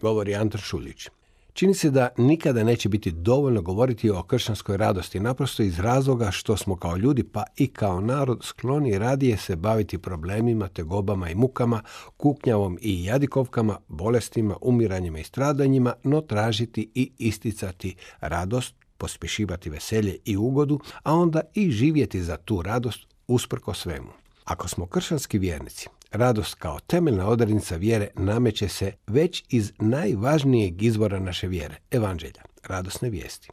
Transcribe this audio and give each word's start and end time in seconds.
Govori 0.00 0.34
Anton 0.34 0.60
Šuljić. 0.60 1.08
Čini 1.52 1.74
se 1.74 1.90
da 1.90 2.08
nikada 2.18 2.64
neće 2.64 2.88
biti 2.88 3.10
dovoljno 3.10 3.62
govoriti 3.62 4.10
o 4.10 4.22
kršćanskoj 4.22 4.76
radosti, 4.76 5.20
naprosto 5.20 5.62
iz 5.62 5.78
razloga 5.78 6.30
što 6.30 6.56
smo 6.56 6.76
kao 6.76 6.96
ljudi 6.96 7.24
pa 7.24 7.44
i 7.56 7.66
kao 7.66 8.00
narod 8.00 8.40
skloni 8.42 8.98
radije 8.98 9.36
se 9.36 9.56
baviti 9.56 9.98
problemima, 9.98 10.68
tegobama 10.68 11.30
i 11.30 11.34
mukama, 11.34 11.82
kuknjavom 12.16 12.78
i 12.80 13.04
jadikovkama, 13.04 13.78
bolestima, 13.88 14.56
umiranjima 14.60 15.18
i 15.18 15.24
stradanjima, 15.24 15.94
no 16.04 16.20
tražiti 16.20 16.90
i 16.94 17.10
isticati 17.18 17.94
radost, 18.20 18.74
pospješivati 18.98 19.70
veselje 19.70 20.16
i 20.24 20.36
ugodu, 20.36 20.80
a 21.02 21.14
onda 21.14 21.40
i 21.54 21.70
živjeti 21.70 22.22
za 22.22 22.36
tu 22.36 22.62
radost 22.62 23.06
usprko 23.28 23.74
svemu. 23.74 24.25
Ako 24.46 24.68
smo 24.68 24.86
kršćanski 24.86 25.38
vjernici, 25.38 25.88
Radost 26.12 26.54
kao 26.54 26.78
temeljna 26.80 27.28
odrednica 27.28 27.76
vjere 27.76 28.08
nameće 28.14 28.68
se 28.68 28.92
već 29.06 29.44
iz 29.48 29.72
najvažnijeg 29.78 30.82
izvora 30.82 31.18
naše 31.18 31.48
vjere, 31.48 31.76
evanđelja, 31.90 32.42
radosne 32.66 33.10
vijesti. 33.10 33.48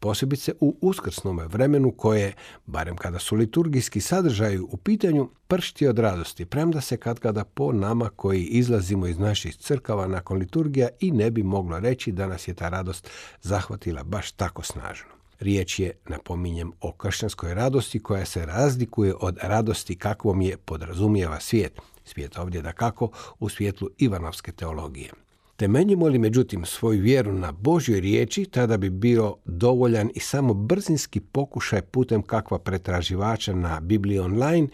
Posebice 0.00 0.52
u 0.60 0.76
uskrsnom 0.80 1.38
vremenu 1.38 1.92
koje, 1.92 2.32
barem 2.66 2.96
kada 2.96 3.18
su 3.18 3.36
liturgijski 3.36 4.00
sadržaju 4.00 4.68
u 4.70 4.76
pitanju, 4.76 5.30
pršti 5.48 5.86
od 5.86 5.98
radosti, 5.98 6.44
premda 6.44 6.80
se 6.80 6.96
kad 6.96 7.18
kada 7.18 7.44
po 7.44 7.72
nama 7.72 8.10
koji 8.16 8.44
izlazimo 8.44 9.06
iz 9.06 9.18
naših 9.18 9.56
crkava 9.56 10.06
nakon 10.06 10.38
liturgija 10.38 10.88
i 11.00 11.10
ne 11.10 11.30
bi 11.30 11.42
moglo 11.42 11.78
reći 11.78 12.12
da 12.12 12.26
nas 12.26 12.48
je 12.48 12.54
ta 12.54 12.68
radost 12.68 13.10
zahvatila 13.42 14.02
baš 14.02 14.32
tako 14.32 14.62
snažno. 14.62 15.17
Riječ 15.40 15.78
je, 15.78 15.92
napominjem, 16.08 16.72
o 16.80 16.92
kršćanskoj 16.92 17.54
radosti 17.54 17.98
koja 18.02 18.24
se 18.24 18.46
razlikuje 18.46 19.14
od 19.20 19.38
radosti 19.42 19.96
kakvom 19.96 20.40
je 20.40 20.56
podrazumijeva 20.56 21.40
svijet, 21.40 21.80
svijet 22.04 22.38
ovdje 22.38 22.62
da 22.62 22.72
kako 22.72 23.10
u 23.38 23.48
svjetlu 23.48 23.88
Ivanovske 23.98 24.52
teologije. 24.52 25.10
Temeljimo 25.56 26.08
li 26.08 26.18
međutim 26.18 26.64
svoju 26.64 27.02
vjeru 27.02 27.32
na 27.32 27.52
Božjoj 27.52 28.00
riječi, 28.00 28.44
tada 28.44 28.76
bi 28.76 28.90
bio 28.90 29.36
dovoljan 29.44 30.10
i 30.14 30.20
samo 30.20 30.54
brzinski 30.54 31.20
pokušaj 31.20 31.82
putem 31.82 32.22
kakva 32.22 32.58
pretraživača 32.58 33.54
na 33.54 33.80
Bibliji 33.80 34.18
online, 34.18 34.68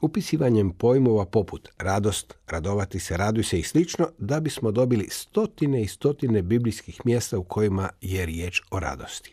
upisivanjem 0.00 0.70
pojmova 0.70 1.24
poput 1.24 1.68
radost, 1.78 2.34
radovati 2.46 3.00
se, 3.00 3.16
raduj 3.16 3.44
se 3.44 3.58
i 3.58 3.62
slično, 3.62 4.08
da 4.18 4.40
bismo 4.40 4.70
dobili 4.70 5.08
stotine 5.10 5.82
i 5.82 5.88
stotine 5.88 6.42
biblijskih 6.42 7.00
mjesta 7.04 7.38
u 7.38 7.44
kojima 7.44 7.88
je 8.00 8.26
riječ 8.26 8.62
o 8.70 8.80
radosti. 8.80 9.32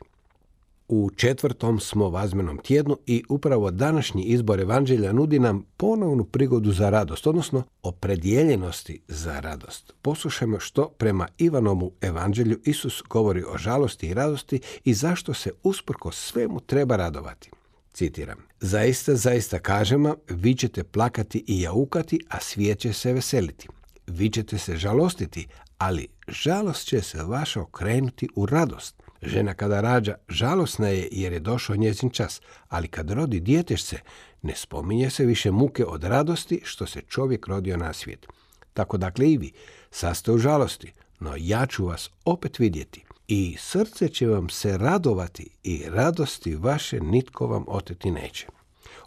U 0.88 1.10
četvrtom 1.16 1.80
smo 1.80 2.10
vazmenom 2.10 2.58
tjednu 2.58 2.98
i 3.06 3.24
upravo 3.30 3.72
današnji 3.72 4.24
izbor 4.24 4.60
evanđelja 4.60 5.14
nudi 5.14 5.40
nam 5.40 5.66
ponovnu 5.78 6.24
prigodu 6.26 6.72
za 6.72 6.90
radost, 6.90 7.28
odnosno 7.28 7.64
opredjeljenosti 7.84 9.02
za 9.08 9.40
radost. 9.40 9.94
Poslušajmo 10.02 10.60
što 10.60 10.90
prema 10.90 11.28
Ivanomu 11.38 11.92
evanđelju 12.02 12.60
Isus 12.64 13.04
govori 13.10 13.44
o 13.44 13.58
žalosti 13.58 14.08
i 14.08 14.14
radosti 14.14 14.60
i 14.84 14.94
zašto 14.94 15.34
se 15.34 15.52
usprko 15.64 16.12
svemu 16.12 16.60
treba 16.60 16.96
radovati. 16.96 17.52
Citiram, 17.94 18.38
zaista, 18.60 19.16
zaista 19.16 19.60
kažem 19.60 20.04
vam, 20.04 20.16
vi 20.30 20.56
ćete 20.56 20.84
plakati 20.84 21.44
i 21.48 21.62
jaukati, 21.62 22.20
a 22.30 22.40
svijet 22.40 22.80
će 22.80 22.94
se 22.94 23.14
veseliti. 23.14 23.68
Vi 24.08 24.30
ćete 24.30 24.58
se 24.58 24.78
žalostiti, 24.78 25.48
ali 25.78 26.08
žalost 26.28 26.88
će 26.88 27.02
se 27.02 27.24
vaša 27.24 27.62
okrenuti 27.62 28.28
u 28.36 28.46
radost. 28.46 29.03
Žena 29.26 29.54
kada 29.54 29.82
rađa 29.82 30.16
žalosna 30.30 30.88
je 30.88 31.08
jer 31.12 31.34
je 31.34 31.40
došao 31.40 31.76
njezin 31.76 32.10
čas, 32.10 32.42
ali 32.70 32.88
kad 32.88 33.12
rodi 33.12 33.40
djetešce 33.40 34.00
ne 34.42 34.56
spominje 34.56 35.10
se 35.10 35.26
više 35.26 35.52
muke 35.52 35.86
od 35.86 36.04
radosti 36.04 36.62
što 36.64 36.86
se 36.86 37.02
čovjek 37.02 37.48
rodio 37.48 37.78
na 37.78 37.94
svijet. 37.94 38.28
Tako 38.74 38.98
dakle 38.98 39.32
i 39.32 39.38
vi 39.38 39.52
saste 39.92 40.32
u 40.32 40.38
žalosti, 40.38 40.94
no 41.20 41.34
ja 41.38 41.66
ću 41.66 41.86
vas 41.86 42.10
opet 42.26 42.60
vidjeti 42.60 43.04
i 43.28 43.56
srce 43.60 44.08
će 44.10 44.28
vam 44.28 44.50
se 44.50 44.78
radovati 44.78 45.50
i 45.64 45.84
radosti 45.88 46.56
vaše 46.56 47.00
nitko 47.00 47.48
vam 47.48 47.64
oteti 47.68 48.12
neće. 48.12 48.48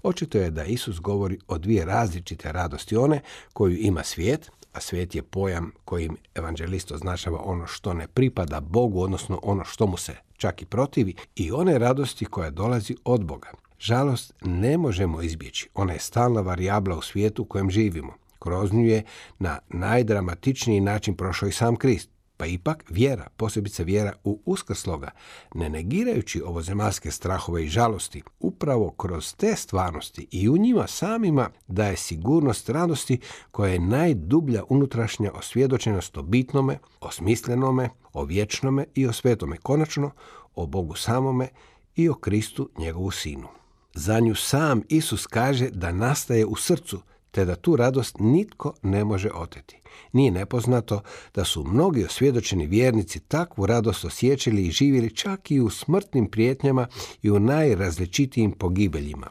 Očito 0.03 0.39
je 0.39 0.51
da 0.51 0.65
Isus 0.65 1.01
govori 1.01 1.39
o 1.49 1.59
dvije 1.59 1.85
različite 1.85 2.53
radosti, 2.53 2.97
one 2.97 3.21
koju 3.53 3.77
ima 3.77 4.05
svijet, 4.05 4.51
a 4.77 4.81
svijet 4.81 5.15
je 5.15 5.23
pojam 5.23 5.73
kojim 5.85 6.17
evanđelist 6.35 6.93
označava 6.93 7.41
ono 7.45 7.67
što 7.67 7.95
ne 7.95 8.09
pripada 8.09 8.61
Bogu, 8.61 9.01
odnosno 9.01 9.41
ono 9.43 9.65
što 9.65 9.87
mu 9.87 9.97
se 9.97 10.17
čak 10.37 10.63
i 10.63 10.67
protivi, 10.67 11.15
i 11.37 11.53
one 11.53 11.79
radosti 11.79 12.25
koja 12.25 12.51
dolazi 12.51 12.97
od 13.05 13.25
Boga. 13.25 13.51
Žalost 13.79 14.35
ne 14.45 14.79
možemo 14.79 15.23
izbjeći, 15.23 15.69
ona 15.75 15.93
je 15.93 15.99
stalna 15.99 16.41
varijabla 16.41 16.97
u 16.97 17.03
svijetu 17.03 17.43
u 17.43 17.47
kojem 17.47 17.71
živimo. 17.71 18.15
Kroz 18.39 18.73
nju 18.73 18.87
je 18.87 19.03
na 19.39 19.59
najdramatičniji 19.69 20.81
način 20.81 21.17
prošao 21.17 21.49
i 21.49 21.53
sam 21.53 21.77
Krist. 21.77 22.11
Pa 22.37 22.47
ipak 22.47 22.85
vjera, 22.89 23.29
posebice 23.37 23.85
vjera 23.85 24.13
u 24.25 24.41
uskrsloga, 24.45 25.11
ne 25.55 25.69
negirajući 25.69 26.43
ovozemaljske 26.43 27.11
strahove 27.11 27.65
i 27.65 27.69
žalosti, 27.69 28.23
upravo 28.41 28.91
kroz 28.91 29.35
te 29.35 29.57
stvarnosti 29.57 30.29
i 30.31 30.49
u 30.49 30.57
njima 30.57 30.87
samima 30.87 31.51
daje 31.69 31.97
sigurnost 31.97 32.69
radosti 32.69 33.21
koja 33.51 33.73
je 33.73 33.81
najdublja 33.81 34.63
unutrašnja 34.69 35.33
osvjedočenost 35.33 36.17
o 36.17 36.23
bitnome, 36.23 36.79
o 37.01 37.11
smislenome, 37.11 37.89
o 38.13 38.25
vječnome 38.25 38.85
i 38.95 39.07
o 39.07 39.13
svetome, 39.13 39.57
konačno 39.57 40.11
o 40.55 40.67
Bogu 40.67 40.95
samome 40.95 41.49
i 41.97 42.09
o 42.09 42.15
Kristu 42.15 42.71
njegovu 42.79 43.11
sinu. 43.11 43.49
Za 43.95 44.21
nju 44.21 44.35
sam 44.35 44.83
Isus 44.89 45.27
kaže 45.27 45.71
da 45.71 45.93
nastaje 45.93 46.47
u 46.47 46.57
srcu, 46.57 47.01
te 47.37 47.45
da 47.45 47.55
tu 47.57 47.77
radost 47.77 48.17
nitko 48.19 48.75
ne 48.83 49.05
može 49.05 49.31
oteti. 49.35 49.81
Nije 50.13 50.31
nepoznato 50.31 51.01
da 51.35 51.45
su 51.45 51.65
mnogi 51.65 52.05
osvjedočeni 52.05 52.67
vjernici 52.67 53.21
takvu 53.21 53.67
radost 53.67 54.05
osjećali 54.05 54.67
i 54.67 54.71
živjeli 54.71 55.17
čak 55.17 55.51
i 55.51 55.61
u 55.61 55.71
smrtnim 55.71 56.31
prijetnjama 56.31 56.87
i 57.23 57.31
u 57.31 57.41
najrazličitijim 57.41 58.53
pogibeljima. 58.53 59.29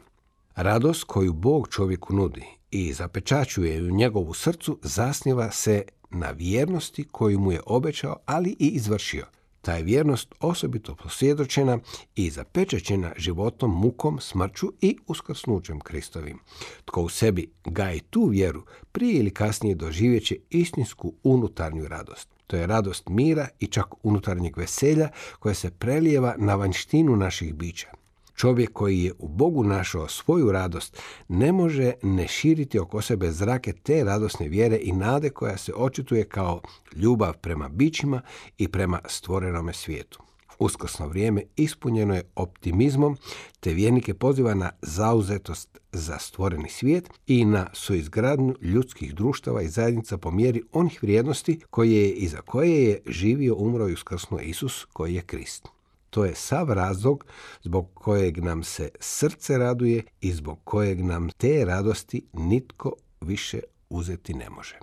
Radost 0.55 1.03
koju 1.03 1.33
Bog 1.33 1.67
čovjeku 1.71 2.13
nudi 2.13 2.43
i 2.71 2.93
zapečaćuje 2.93 3.83
u 3.83 3.91
njegovu 3.91 4.33
srcu 4.33 4.79
zasniva 4.81 5.51
se 5.51 5.83
na 6.09 6.31
vjernosti 6.31 7.03
koju 7.03 7.39
mu 7.39 7.51
je 7.51 7.61
obećao, 7.65 8.17
ali 8.25 8.55
i 8.59 8.67
izvršio. 8.67 9.25
Ta 9.65 9.73
je 9.73 9.83
vjernost 9.83 10.35
osobito 10.39 10.95
posvjedočena 10.95 11.79
i 12.15 12.29
zapečećena 12.29 13.13
životom, 13.17 13.71
mukom, 13.71 14.19
smrću 14.19 14.73
i 14.81 14.97
uskrsnućem 15.07 15.79
Kristovim. 15.79 16.39
Tko 16.85 17.01
u 17.01 17.09
sebi 17.09 17.51
gaji 17.65 17.99
tu 17.99 18.25
vjeru, 18.25 18.63
prije 18.91 19.13
ili 19.13 19.29
kasnije 19.29 19.75
doživjeće 19.75 20.35
istinsku 20.49 21.13
unutarnju 21.23 21.87
radost. 21.87 22.29
To 22.47 22.55
je 22.57 22.67
radost 22.67 23.09
mira 23.09 23.47
i 23.59 23.67
čak 23.67 23.85
unutarnjeg 24.03 24.57
veselja 24.57 25.09
koja 25.39 25.55
se 25.55 25.71
prelijeva 25.71 26.35
na 26.37 26.55
vanjštinu 26.55 27.15
naših 27.15 27.53
bića. 27.53 28.04
Čovjek 28.35 28.73
koji 28.73 29.03
je 29.03 29.13
u 29.19 29.27
Bogu 29.27 29.63
našao 29.63 30.07
svoju 30.07 30.51
radost 30.51 31.01
ne 31.27 31.51
može 31.51 31.93
ne 32.03 32.27
širiti 32.27 32.79
oko 32.79 33.01
sebe 33.01 33.31
zrake 33.31 33.73
te 33.73 34.03
radosne 34.03 34.47
vjere 34.47 34.79
i 34.81 34.91
nade 34.91 35.29
koja 35.29 35.57
se 35.57 35.73
očituje 35.75 36.23
kao 36.23 36.61
ljubav 36.95 37.37
prema 37.37 37.69
bićima 37.69 38.21
i 38.57 38.67
prema 38.67 38.99
stvorenome 39.05 39.73
svijetu. 39.73 40.19
Uskosno 40.59 41.07
vrijeme 41.07 41.43
ispunjeno 41.55 42.15
je 42.15 42.31
optimizmom, 42.35 43.17
te 43.59 43.73
vjernike 43.73 44.13
poziva 44.13 44.53
na 44.53 44.71
zauzetost 44.81 45.79
za 45.91 46.17
stvoreni 46.19 46.69
svijet 46.69 47.09
i 47.27 47.45
na 47.45 47.67
suizgradnju 47.73 48.55
ljudskih 48.61 49.15
društava 49.15 49.61
i 49.61 49.67
zajednica 49.67 50.17
po 50.17 50.31
mjeri 50.31 50.63
onih 50.71 51.03
vrijednosti 51.03 51.59
koje 51.69 51.91
je 51.91 52.11
i 52.11 52.27
za 52.27 52.41
koje 52.41 52.83
je 52.83 53.01
živio, 53.07 53.55
umro 53.55 53.89
i 53.89 53.93
uskrsnuo 53.93 54.39
Isus 54.39 54.85
koji 54.93 55.15
je 55.15 55.21
Krist. 55.21 55.74
To 56.15 56.25
je 56.25 56.35
sav 56.35 56.69
razlog 56.71 57.25
zbog 57.63 57.89
kojeg 57.93 58.43
nam 58.43 58.63
se 58.63 58.89
srce 58.99 59.57
raduje 59.57 60.03
i 60.21 60.31
zbog 60.33 60.59
kojeg 60.63 61.05
nam 61.05 61.29
te 61.29 61.65
radosti 61.65 62.27
nitko 62.33 62.93
više 63.21 63.59
uzeti 63.89 64.33
ne 64.33 64.49
može. 64.49 64.79